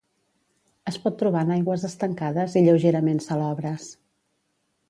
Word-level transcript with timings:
Es 0.91 0.97
pot 1.03 1.19
trobar 1.19 1.43
en 1.47 1.51
aigües 1.57 1.85
estancades 1.91 2.57
i 2.63 2.65
lleugerament 2.69 3.23
salobres. 3.29 3.91